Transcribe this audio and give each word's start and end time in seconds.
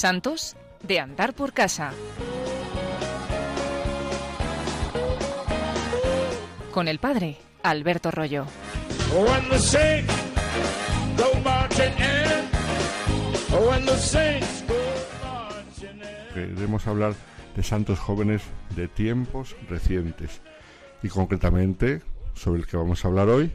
Santos 0.00 0.56
de 0.82 0.98
andar 0.98 1.34
por 1.34 1.52
casa. 1.52 1.92
Con 6.72 6.88
el 6.88 6.98
padre 6.98 7.36
Alberto 7.62 8.10
Rollo. 8.10 8.46
Queremos 16.32 16.86
hablar 16.86 17.12
de 17.54 17.62
santos 17.62 17.98
jóvenes 17.98 18.40
de 18.74 18.88
tiempos 18.88 19.54
recientes 19.68 20.40
y 21.02 21.08
concretamente 21.08 22.00
sobre 22.32 22.60
el 22.60 22.66
que 22.66 22.78
vamos 22.78 23.04
a 23.04 23.08
hablar 23.08 23.28
hoy, 23.28 23.52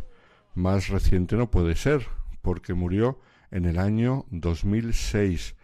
más 0.54 0.90
reciente 0.90 1.38
no 1.38 1.50
puede 1.50 1.76
ser, 1.76 2.06
porque 2.44 2.76
murió 2.76 3.20
en 3.50 3.66
el 3.66 3.80
año 3.80 4.26
2006. 4.30 5.56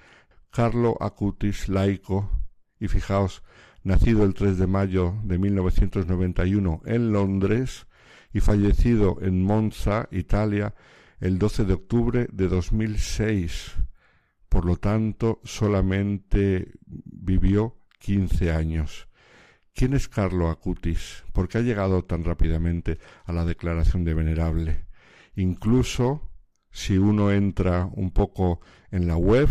Carlo 0.51 0.97
Acutis, 0.99 1.69
laico, 1.69 2.29
y 2.77 2.89
fijaos, 2.89 3.41
nacido 3.83 4.25
el 4.25 4.33
3 4.33 4.57
de 4.57 4.67
mayo 4.67 5.15
de 5.23 5.37
1991 5.37 6.81
en 6.85 7.13
Londres 7.13 7.87
y 8.33 8.41
fallecido 8.41 9.17
en 9.21 9.43
Monza, 9.43 10.09
Italia, 10.11 10.75
el 11.21 11.39
12 11.39 11.65
de 11.65 11.73
octubre 11.73 12.27
de 12.31 12.47
2006. 12.49 13.75
Por 14.49 14.65
lo 14.65 14.75
tanto, 14.75 15.39
solamente 15.43 16.73
vivió 16.85 17.77
15 17.99 18.51
años. 18.51 19.07
¿Quién 19.73 19.93
es 19.93 20.09
Carlo 20.09 20.49
Acutis? 20.49 21.23
¿Por 21.31 21.47
qué 21.47 21.59
ha 21.59 21.61
llegado 21.61 22.03
tan 22.03 22.25
rápidamente 22.25 22.99
a 23.23 23.31
la 23.31 23.45
declaración 23.45 24.03
de 24.03 24.13
venerable? 24.13 24.85
Incluso 25.35 26.29
si 26.71 26.97
uno 26.97 27.31
entra 27.31 27.89
un 27.93 28.11
poco 28.11 28.59
en 28.91 29.07
la 29.07 29.15
web, 29.15 29.47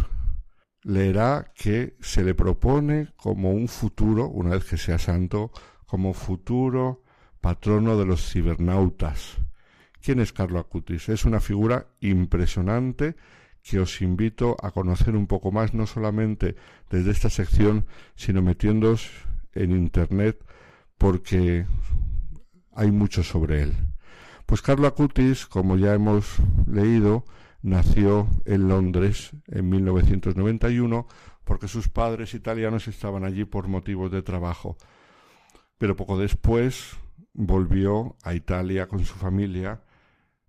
leerá 0.83 1.53
que 1.55 1.97
se 2.01 2.25
le 2.25 2.35
propone 2.35 3.09
como 3.17 3.53
un 3.53 3.69
futuro, 3.69 4.29
una 4.29 4.51
vez 4.51 4.65
que 4.65 4.77
sea 4.77 4.99
santo, 4.99 5.51
como 5.87 6.15
futuro 6.15 7.03
patrono 7.41 7.97
de 7.97 8.07
los 8.07 8.31
cibernautas. 8.31 9.39
¿Quién 10.03 10.21
es 10.21 10.33
Carlo 10.33 10.59
Acutis? 10.59 11.09
Es 11.09 11.25
una 11.25 11.41
figura 11.41 11.87
impresionante 12.01 13.17
que 13.63 13.79
os 13.79 14.01
invito 14.01 14.57
a 14.63 14.71
conocer 14.71 15.15
un 15.15 15.27
poco 15.27 15.53
más, 15.53 15.75
no 15.75 15.87
solamente 15.87 16.57
desde 16.89 17.11
esta 17.11 17.29
sección, 17.29 17.87
sino 18.17 18.41
metiéndoos 18.41 19.11
en 19.53 19.73
Internet, 19.73 20.43
porque 20.97 21.67
hay 22.75 22.91
mucho 22.91 23.23
sobre 23.23 23.63
él. 23.63 23.75
Pues 24.47 24.63
Carlo 24.63 24.87
Acutis, 24.87 25.47
como 25.47 25.77
ya 25.77 25.95
hemos 25.95 26.37
leído, 26.67 27.25
nació 27.63 28.29
en 28.45 28.69
Londres 28.69 29.31
en 29.49 29.69
1991 29.69 31.07
porque 31.45 31.69
sus 31.69 31.89
padres 31.89 32.35
italianos 32.35 32.89
estaban 32.89 33.25
allí 33.25 33.45
por 33.45 33.69
motivos 33.69 34.11
de 34.11 34.23
trabajo. 34.23 34.77
Pero 35.79 35.97
poco 35.97 36.19
después 36.19 36.97
volvió 37.33 38.17
a 38.23 38.35
Italia 38.35 38.87
con 38.87 39.05
su 39.05 39.15
familia, 39.15 39.83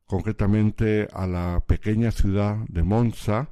concretamente 0.06 1.08
a 1.14 1.26
la 1.26 1.64
pequeña 1.66 2.12
ciudad 2.12 2.58
de 2.68 2.84
Monza, 2.84 3.50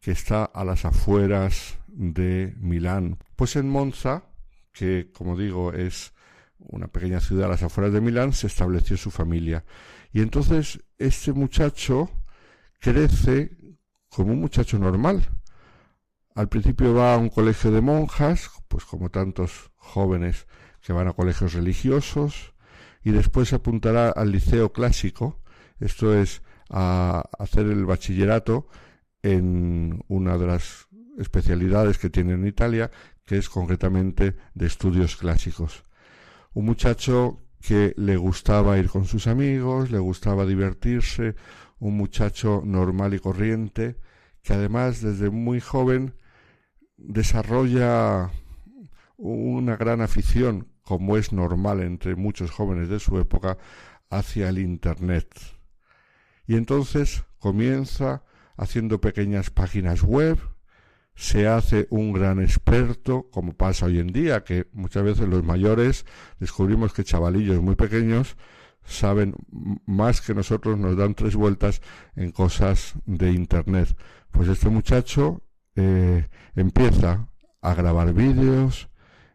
que 0.00 0.10
está 0.10 0.44
a 0.44 0.64
las 0.64 0.84
afueras 0.84 1.78
de 1.86 2.54
Milán. 2.58 3.18
Pues 3.36 3.56
en 3.56 3.68
Monza, 3.68 4.24
que 4.72 5.10
como 5.12 5.36
digo 5.36 5.72
es 5.72 6.12
una 6.58 6.88
pequeña 6.88 7.20
ciudad 7.20 7.46
a 7.46 7.50
las 7.50 7.62
afueras 7.62 7.92
de 7.92 8.00
Milán, 8.00 8.32
se 8.32 8.48
estableció 8.48 8.96
su 8.96 9.10
familia. 9.10 9.64
Y 10.12 10.20
entonces 10.20 10.80
este 10.98 11.32
muchacho 11.32 12.10
crece 12.80 13.56
como 14.08 14.32
un 14.32 14.40
muchacho 14.40 14.78
normal. 14.78 15.28
Al 16.34 16.48
principio 16.48 16.94
va 16.94 17.14
a 17.14 17.18
un 17.18 17.28
colegio 17.28 17.70
de 17.70 17.80
monjas, 17.80 18.50
pues 18.68 18.84
como 18.84 19.10
tantos 19.10 19.70
jóvenes 19.76 20.46
que 20.82 20.92
van 20.92 21.08
a 21.08 21.12
colegios 21.12 21.54
religiosos, 21.54 22.54
y 23.02 23.10
después 23.10 23.48
se 23.48 23.56
apuntará 23.56 24.10
al 24.10 24.32
liceo 24.32 24.72
clásico, 24.72 25.40
esto 25.80 26.14
es 26.14 26.42
a 26.70 27.22
hacer 27.38 27.66
el 27.66 27.86
bachillerato 27.86 28.68
en 29.22 30.02
una 30.08 30.36
de 30.38 30.46
las 30.46 30.88
especialidades 31.18 31.98
que 31.98 32.10
tiene 32.10 32.34
en 32.34 32.46
Italia, 32.46 32.90
que 33.24 33.38
es 33.38 33.48
concretamente 33.48 34.36
de 34.54 34.66
estudios 34.66 35.16
clásicos. 35.16 35.84
Un 36.52 36.64
muchacho 36.64 37.40
que 37.60 37.94
le 37.96 38.16
gustaba 38.16 38.78
ir 38.78 38.88
con 38.88 39.04
sus 39.04 39.26
amigos, 39.26 39.90
le 39.90 39.98
gustaba 39.98 40.46
divertirse, 40.46 41.34
un 41.78 41.96
muchacho 41.96 42.62
normal 42.64 43.14
y 43.14 43.18
corriente, 43.18 43.96
que 44.42 44.54
además 44.54 45.00
desde 45.00 45.30
muy 45.30 45.60
joven 45.60 46.14
desarrolla 46.96 48.30
una 49.16 49.76
gran 49.76 50.00
afición, 50.00 50.68
como 50.82 51.16
es 51.16 51.32
normal 51.32 51.80
entre 51.80 52.16
muchos 52.16 52.50
jóvenes 52.50 52.88
de 52.88 53.00
su 53.00 53.18
época, 53.18 53.58
hacia 54.10 54.48
el 54.48 54.58
Internet. 54.58 55.28
Y 56.46 56.56
entonces 56.56 57.24
comienza 57.38 58.22
haciendo 58.56 59.00
pequeñas 59.00 59.50
páginas 59.50 60.02
web, 60.02 60.38
se 61.14 61.48
hace 61.48 61.86
un 61.90 62.12
gran 62.12 62.40
experto, 62.40 63.28
como 63.30 63.54
pasa 63.54 63.86
hoy 63.86 63.98
en 63.98 64.08
día, 64.08 64.44
que 64.44 64.68
muchas 64.72 65.02
veces 65.02 65.28
los 65.28 65.42
mayores 65.42 66.04
descubrimos 66.38 66.92
que 66.92 67.04
chavalillos 67.04 67.60
muy 67.62 67.74
pequeños 67.74 68.36
saben 68.86 69.34
más 69.86 70.20
que 70.20 70.34
nosotros, 70.34 70.78
nos 70.78 70.96
dan 70.96 71.14
tres 71.14 71.34
vueltas 71.36 71.82
en 72.14 72.30
cosas 72.32 72.94
de 73.04 73.32
Internet. 73.32 73.96
Pues 74.30 74.48
este 74.48 74.68
muchacho 74.68 75.42
eh, 75.74 76.26
empieza 76.54 77.28
a 77.60 77.74
grabar 77.74 78.12
vídeos, 78.12 78.88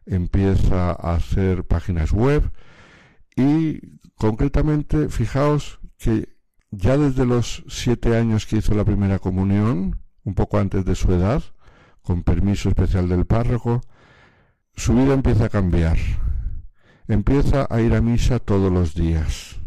empieza 0.06 0.92
a 0.92 1.16
hacer 1.16 1.66
páginas 1.66 2.12
web 2.12 2.52
y 3.36 3.98
concretamente 4.16 5.10
fijaos 5.10 5.80
que 5.98 6.30
ya 6.72 6.98
desde 6.98 7.26
los 7.26 7.64
siete 7.68 8.16
años 8.16 8.46
que 8.46 8.58
hizo 8.58 8.74
la 8.74 8.86
primera 8.86 9.20
comunión, 9.20 10.02
un 10.24 10.34
poco 10.34 10.58
antes 10.58 10.86
de 10.86 10.96
su 10.96 11.12
edad, 11.14 11.44
con 12.02 12.24
permiso 12.24 12.70
especial 12.70 13.10
del 13.10 13.26
párroco, 13.26 13.82
su 14.74 14.94
vida 14.94 15.14
empieza 15.14 15.46
a 15.46 15.50
cambiar 15.50 15.98
empieza 17.14 17.68
a 17.70 17.82
ir 17.82 17.94
a 17.94 18.02
misa 18.02 18.40
todos 18.40 18.72
los 18.72 18.96
días. 18.96 19.60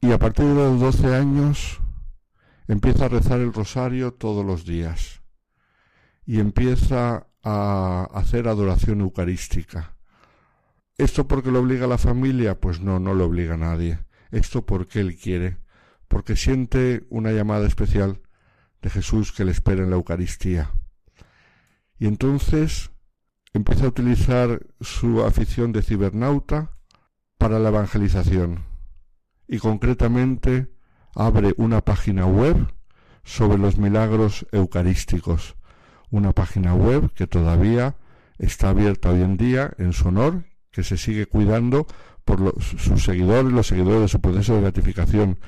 Y 0.00 0.12
a 0.12 0.18
partir 0.18 0.46
de 0.46 0.54
los 0.54 0.80
12 0.80 1.14
años 1.14 1.80
empieza 2.68 3.06
a 3.06 3.08
rezar 3.08 3.40
el 3.40 3.52
rosario 3.52 4.14
todos 4.14 4.44
los 4.44 4.64
días. 4.64 5.22
Y 6.24 6.40
empieza 6.40 7.26
a 7.42 8.08
hacer 8.12 8.46
adoración 8.46 9.00
eucarística. 9.00 9.96
¿Esto 10.96 11.26
porque 11.26 11.50
lo 11.50 11.60
obliga 11.60 11.86
la 11.86 11.98
familia? 11.98 12.60
Pues 12.60 12.80
no, 12.80 13.00
no 13.00 13.14
lo 13.14 13.24
obliga 13.24 13.54
a 13.54 13.58
nadie. 13.58 13.98
Esto 14.30 14.66
porque 14.66 15.00
él 15.00 15.16
quiere, 15.16 15.58
porque 16.06 16.36
siente 16.36 17.06
una 17.08 17.32
llamada 17.32 17.66
especial 17.66 18.20
de 18.82 18.90
Jesús 18.90 19.32
que 19.32 19.44
le 19.44 19.52
espera 19.52 19.82
en 19.82 19.90
la 19.90 19.96
Eucaristía. 19.96 20.70
Y 21.98 22.06
entonces 22.06 22.90
empieza 23.52 23.86
a 23.86 23.88
utilizar 23.88 24.64
su 24.80 25.24
afición 25.24 25.72
de 25.72 25.82
cibernauta 25.82 26.70
para 27.38 27.58
la 27.58 27.70
evangelización. 27.70 28.64
Y 29.46 29.58
concretamente 29.58 30.70
abre 31.14 31.54
una 31.56 31.80
página 31.82 32.26
web 32.26 32.72
sobre 33.24 33.58
los 33.58 33.78
milagros 33.78 34.46
eucarísticos, 34.52 35.56
una 36.10 36.32
página 36.32 36.74
web 36.74 37.12
que 37.14 37.26
todavía 37.26 37.96
está 38.38 38.70
abierta 38.70 39.10
hoy 39.10 39.20
en 39.22 39.36
día 39.36 39.72
en 39.78 39.92
su 39.92 40.08
honor, 40.08 40.44
que 40.70 40.82
se 40.84 40.96
sigue 40.96 41.26
cuidando 41.26 41.86
por 42.24 42.54
sus 42.62 43.02
seguidores, 43.02 43.52
los 43.52 43.66
seguidores 43.66 44.00
de 44.02 44.08
su 44.08 44.20
proceso 44.20 44.54
de 44.54 44.60
beatificación 44.62 45.38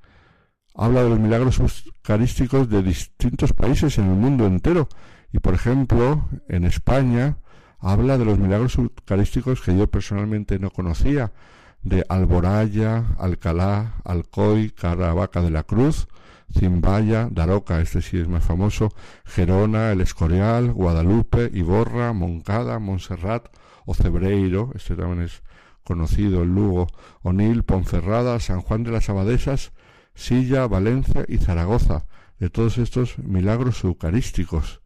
habla 0.77 1.03
de 1.03 1.11
los 1.11 1.19
milagros 1.19 1.59
eucarísticos 1.59 2.69
de 2.69 2.83
distintos 2.83 3.53
países 3.53 3.99
en 3.99 4.11
el 4.11 4.17
mundo 4.17 4.47
entero. 4.47 4.89
Y 5.33 5.39
por 5.39 5.55
ejemplo, 5.55 6.29
en 6.49 6.65
España 6.65 7.39
habla 7.79 8.19
de 8.19 8.25
los 8.25 8.39
milagros 8.39 8.77
eucarísticos 8.77 9.63
que 9.63 9.77
yo 9.77 9.87
personalmente 9.87 10.59
no 10.59 10.71
conocía, 10.71 11.33
de 11.83 12.05
Alboraya, 12.09 13.05
Alcalá, 13.19 13.95
Alcoy, 14.05 14.71
Caravaca 14.71 15.41
de 15.41 15.51
la 15.51 15.63
Cruz, 15.63 16.09
Zimbaya, 16.53 17.29
Daroca, 17.31 17.81
este 17.81 18.03
sí 18.03 18.19
es 18.19 18.29
más 18.29 18.45
famoso, 18.45 18.93
Gerona, 19.25 19.93
El 19.93 20.01
Escorial, 20.01 20.73
Guadalupe, 20.73 21.51
Iborra, 21.53 22.13
Moncada, 22.13 22.79
Montserrat 22.79 23.47
o 23.85 23.95
Cebreiro, 23.95 24.73
este 24.75 24.97
también 24.97 25.23
es 25.23 25.43
conocido, 25.85 26.45
Lugo, 26.45 26.89
Onil, 27.23 27.63
Ponferrada, 27.63 28.41
San 28.41 28.61
Juan 28.63 28.83
de 28.83 28.91
las 28.91 29.09
Abadesas, 29.09 29.73
Silla, 30.17 30.67
Valencia 30.67 31.25
y 31.29 31.39
Zaragoza, 31.39 32.07
de 32.41 32.51
todos 32.51 32.79
estos 32.79 33.19
milagros 33.19 33.85
eucarísticos. 33.85 34.81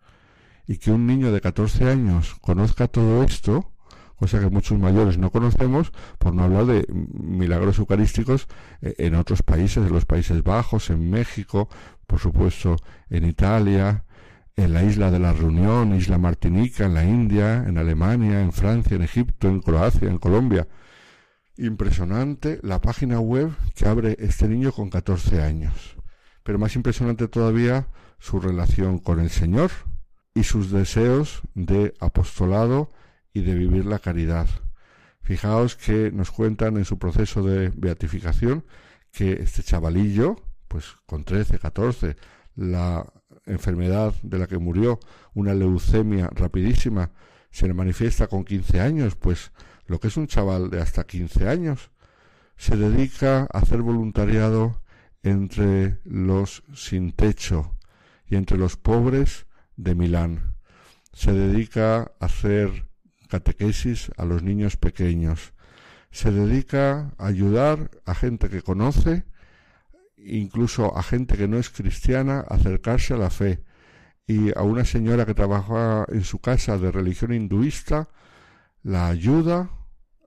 Y 0.67 0.77
que 0.77 0.91
un 0.91 1.07
niño 1.07 1.33
de 1.33 1.41
14 1.41 1.89
años 1.89 2.37
conozca 2.41 2.89
todo 2.89 3.23
esto, 3.23 3.73
cosa 4.17 4.39
que 4.39 4.51
muchos 4.51 4.79
mayores 4.79 5.17
no 5.17 5.31
conocemos, 5.31 5.93
por 6.19 6.35
no 6.35 6.45
hablar 6.45 6.67
de 6.67 6.87
milagros 6.93 7.79
eucarísticos 7.79 8.49
eh, 8.83 8.95
en 8.99 9.15
otros 9.15 9.43
países, 9.43 9.79
en 9.79 9.93
los 9.93 10.05
Países 10.05 10.43
Bajos, 10.43 10.91
en 10.91 11.09
México, 11.09 11.69
por 12.07 12.19
supuesto 12.19 12.77
en 13.09 13.25
Italia, 13.25 14.05
en 14.57 14.75
la 14.75 14.83
isla 14.83 15.11
de 15.11 15.19
la 15.19 15.33
Reunión, 15.33 15.95
isla 15.95 16.19
Martinica, 16.19 16.85
en 16.85 16.95
la 16.95 17.05
India, 17.05 17.65
en 17.67 17.79
Alemania, 17.79 18.43
en 18.43 18.53
Francia, 18.53 18.95
en 18.95 19.03
Egipto, 19.03 19.49
en 19.49 19.61
Croacia, 19.61 20.09
en 20.09 20.19
Colombia. 20.19 20.69
Impresionante 21.61 22.59
la 22.63 22.81
página 22.81 23.21
web 23.21 23.55
que 23.75 23.87
abre 23.87 24.17
este 24.19 24.49
niño 24.49 24.73
con 24.73 24.89
14 24.89 25.43
años. 25.43 25.95
Pero 26.43 26.59
más 26.59 26.75
impresionante 26.75 27.29
todavía 27.29 27.87
su 28.19 28.41
relación 28.41 28.97
con 28.99 29.21
el 29.21 29.29
Señor 29.29 29.71
y 30.33 30.45
sus 30.45 30.71
deseos 30.71 31.43
de 31.55 31.93
apostolado 32.01 32.91
y 33.35 33.43
de 33.43 33.55
vivir 33.55 33.85
la 33.85 33.99
caridad. 33.99 34.49
Fijaos 35.21 35.77
que 35.77 36.11
nos 36.11 36.31
cuentan 36.31 36.79
en 36.79 36.87
su 36.87 36.99
proceso 36.99 37.43
de 37.43 37.71
beatificación 37.77 38.65
que 39.13 39.33
este 39.33 39.63
chavalillo, 39.63 40.37
pues 40.67 40.87
con 41.05 41.25
13, 41.25 41.59
14, 41.59 42.17
la 42.57 43.05
enfermedad 43.45 44.15
de 44.23 44.39
la 44.39 44.47
que 44.47 44.57
murió, 44.57 44.99
una 45.35 45.53
leucemia 45.53 46.31
rapidísima, 46.33 47.11
se 47.51 47.67
le 47.67 47.75
manifiesta 47.75 48.29
con 48.29 48.45
15 48.45 48.81
años, 48.81 49.15
pues 49.15 49.53
lo 49.91 49.99
que 49.99 50.07
es 50.07 50.17
un 50.17 50.29
chaval 50.29 50.71
de 50.71 50.81
hasta 50.81 51.03
15 51.03 51.49
años, 51.49 51.91
se 52.57 52.77
dedica 52.77 53.49
a 53.53 53.59
hacer 53.59 53.83
voluntariado 53.83 54.81
entre 55.25 55.99
los 56.05 56.63
sin 56.73 57.11
techo 57.11 57.77
y 58.25 58.37
entre 58.37 58.57
los 58.57 58.77
pobres 58.77 59.47
de 59.75 59.97
Milán. 59.97 60.55
Se 61.13 61.33
dedica 61.33 62.13
a 62.21 62.27
hacer 62.27 62.87
catequesis 63.27 64.13
a 64.17 64.25
los 64.27 64.45
niños 64.45 64.77
pequeños. 64.77 65.55
Se 66.13 66.31
dedica 66.31 67.13
a 67.19 67.27
ayudar 67.27 67.91
a 68.07 68.15
gente 68.15 68.49
que 68.49 68.63
conoce, 68.63 69.25
incluso 70.17 70.97
a 70.97 71.03
gente 71.03 71.37
que 71.37 71.49
no 71.49 71.59
es 71.59 71.69
cristiana, 71.69 72.45
a 72.49 72.55
acercarse 72.55 73.15
a 73.15 73.17
la 73.19 73.31
fe. 73.31 73.65
Y 74.25 74.57
a 74.57 74.63
una 74.63 74.85
señora 74.85 75.27
que 75.27 75.35
trabaja 75.35 76.07
en 76.13 76.23
su 76.23 76.39
casa 76.39 76.79
de 76.79 76.93
religión 76.93 77.33
hinduista, 77.33 78.09
la 78.85 79.09
ayuda 79.09 79.69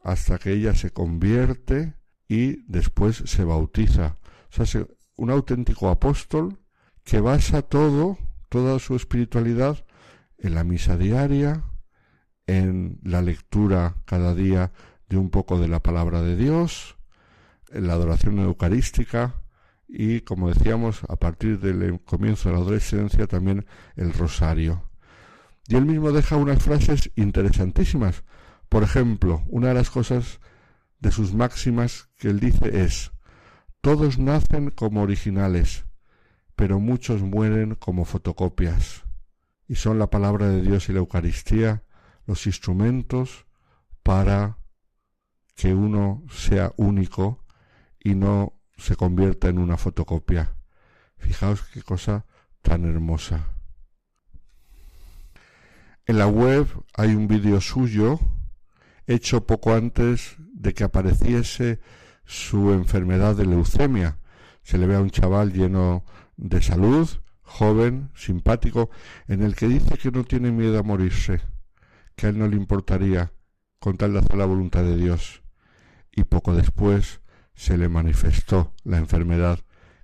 hasta 0.03 0.37
que 0.37 0.51
ella 0.51 0.75
se 0.75 0.91
convierte 0.91 1.95
y 2.27 2.63
después 2.67 3.23
se 3.25 3.43
bautiza. 3.43 4.17
O 4.57 4.65
sea, 4.65 4.85
un 5.15 5.29
auténtico 5.31 5.89
apóstol 5.89 6.59
que 7.03 7.19
basa 7.19 7.61
todo, 7.61 8.17
toda 8.49 8.79
su 8.79 8.95
espiritualidad 8.95 9.85
en 10.37 10.55
la 10.55 10.63
misa 10.63 10.97
diaria, 10.97 11.63
en 12.47 12.99
la 13.03 13.21
lectura 13.21 13.95
cada 14.05 14.35
día 14.35 14.71
de 15.07 15.17
un 15.17 15.29
poco 15.29 15.59
de 15.59 15.67
la 15.67 15.81
palabra 15.81 16.21
de 16.21 16.35
Dios, 16.35 16.97
en 17.71 17.87
la 17.87 17.93
adoración 17.93 18.39
eucarística 18.39 19.41
y, 19.87 20.21
como 20.21 20.49
decíamos, 20.49 21.01
a 21.07 21.15
partir 21.15 21.59
del 21.59 22.01
comienzo 22.01 22.49
de 22.49 22.55
la 22.55 22.61
adolescencia 22.61 23.27
también 23.27 23.65
el 23.95 24.13
rosario. 24.13 24.89
Y 25.67 25.75
él 25.75 25.85
mismo 25.85 26.11
deja 26.11 26.35
unas 26.35 26.61
frases 26.61 27.11
interesantísimas. 27.15 28.23
Por 28.73 28.81
ejemplo, 28.81 29.43
una 29.49 29.67
de 29.67 29.75
las 29.75 29.91
cosas 29.91 30.39
de 30.99 31.11
sus 31.11 31.35
máximas 31.35 32.09
que 32.17 32.29
él 32.29 32.39
dice 32.39 32.81
es, 32.83 33.11
todos 33.81 34.17
nacen 34.17 34.71
como 34.71 35.03
originales, 35.03 35.85
pero 36.55 36.79
muchos 36.79 37.21
mueren 37.21 37.75
como 37.75 38.03
fotocopias. 38.03 39.03
Y 39.67 39.75
son 39.75 39.99
la 39.99 40.09
palabra 40.09 40.49
de 40.49 40.63
Dios 40.63 40.89
y 40.89 40.93
la 40.93 40.97
Eucaristía 40.97 41.83
los 42.25 42.47
instrumentos 42.47 43.45
para 44.01 44.57
que 45.53 45.75
uno 45.75 46.23
sea 46.31 46.73
único 46.75 47.45
y 47.99 48.15
no 48.15 48.59
se 48.75 48.95
convierta 48.95 49.49
en 49.49 49.59
una 49.59 49.77
fotocopia. 49.77 50.55
Fijaos 51.17 51.61
qué 51.61 51.83
cosa 51.83 52.25
tan 52.63 52.85
hermosa. 52.85 53.49
En 56.07 56.17
la 56.17 56.25
web 56.25 56.67
hay 56.95 57.13
un 57.13 57.27
vídeo 57.27 57.61
suyo 57.61 58.19
hecho 59.07 59.45
poco 59.45 59.73
antes 59.73 60.35
de 60.37 60.73
que 60.73 60.83
apareciese 60.83 61.79
su 62.25 62.71
enfermedad 62.71 63.35
de 63.35 63.45
leucemia. 63.45 64.19
Se 64.61 64.77
le 64.77 64.87
ve 64.87 64.95
a 64.95 65.01
un 65.01 65.09
chaval 65.09 65.53
lleno 65.53 66.05
de 66.37 66.61
salud, 66.61 67.09
joven, 67.41 68.09
simpático, 68.15 68.89
en 69.27 69.43
el 69.43 69.55
que 69.55 69.67
dice 69.67 69.97
que 69.97 70.11
no 70.11 70.23
tiene 70.23 70.51
miedo 70.51 70.79
a 70.79 70.83
morirse 70.83 71.41
que 72.15 72.27
a 72.27 72.29
él 72.29 72.37
no 72.37 72.47
le 72.47 72.55
importaría 72.55 73.31
con 73.79 73.97
tal 73.97 74.13
de 74.13 74.19
hacer 74.19 74.37
la 74.37 74.45
voluntad 74.45 74.83
de 74.83 74.95
Dios. 74.95 75.43
Y 76.11 76.23
poco 76.23 76.55
después 76.55 77.21
se 77.55 77.77
le 77.77 77.89
manifestó 77.89 78.73
la 78.83 78.97
enfermedad 78.97 79.59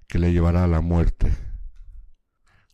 que 0.07 0.19
le 0.19 0.34
llevará 0.34 0.63
a 0.63 0.68
la 0.68 0.81
muerte. 0.81 1.31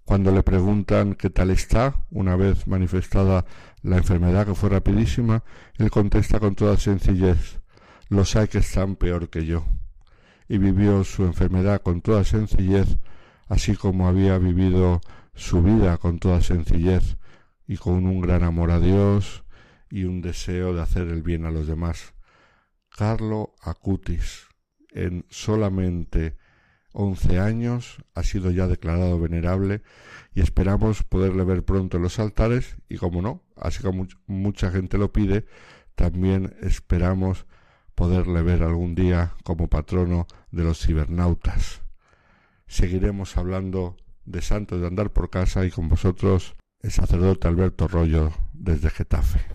Cuando 0.05 0.31
le 0.31 0.43
preguntan 0.43 1.15
qué 1.15 1.31
tal 1.31 1.49
está, 1.49 2.05
una 2.11 2.35
vez 2.35 2.67
manifestada 2.67 3.43
la 3.81 3.97
enfermedad 3.97 4.45
que 4.45 4.53
fue 4.53 4.69
rapidísima, 4.69 5.43
él 5.77 5.89
contesta 5.89 6.39
con 6.39 6.53
toda 6.53 6.77
sencillez, 6.77 7.59
los 8.09 8.35
hay 8.35 8.47
que 8.47 8.59
están 8.59 8.95
peor 8.97 9.29
que 9.29 9.47
yo. 9.47 9.65
Y 10.47 10.59
vivió 10.59 11.03
su 11.03 11.25
enfermedad 11.25 11.81
con 11.81 12.01
toda 12.01 12.23
sencillez, 12.23 12.97
así 13.47 13.75
como 13.75 14.07
había 14.07 14.37
vivido 14.37 15.01
su 15.33 15.63
vida 15.63 15.97
con 15.97 16.19
toda 16.19 16.41
sencillez, 16.41 17.17
y 17.67 17.77
con 17.77 18.05
un 18.05 18.21
gran 18.21 18.43
amor 18.43 18.69
a 18.69 18.79
Dios 18.79 19.43
y 19.89 20.03
un 20.03 20.21
deseo 20.21 20.75
de 20.75 20.83
hacer 20.83 21.07
el 21.07 21.23
bien 21.23 21.45
a 21.45 21.51
los 21.51 21.65
demás. 21.65 22.13
Carlo 22.89 23.55
Acutis, 23.59 24.47
en 24.91 25.25
solamente 25.29 26.37
once 26.95 27.39
años, 27.39 27.97
ha 28.13 28.23
sido 28.23 28.51
ya 28.51 28.67
declarado 28.67 29.19
venerable 29.19 29.81
y 30.33 30.39
esperamos 30.39 31.03
poderle 31.03 31.43
ver 31.43 31.63
pronto 31.63 31.97
en 31.97 32.03
los 32.03 32.19
altares 32.19 32.77
y 32.87 32.97
como 32.97 33.21
no, 33.21 33.43
así 33.57 33.83
como 33.83 34.07
mucha 34.27 34.71
gente 34.71 34.97
lo 34.97 35.11
pide, 35.11 35.45
también 35.95 36.55
esperamos 36.61 37.45
poderle 37.95 38.41
ver 38.43 38.63
algún 38.63 38.95
día 38.95 39.35
como 39.43 39.67
patrono 39.67 40.25
de 40.51 40.63
los 40.63 40.79
cibernautas. 40.79 41.81
Seguiremos 42.65 43.35
hablando 43.35 43.97
de 44.23 44.41
santos 44.41 44.79
de 44.79 44.87
andar 44.87 45.11
por 45.11 45.29
casa 45.29 45.65
y 45.65 45.71
con 45.71 45.89
vosotros 45.89 46.55
el 46.81 46.91
sacerdote 46.91 47.49
Alberto 47.49 47.89
Rollo 47.89 48.31
desde 48.53 48.89
Getafe. 48.89 49.54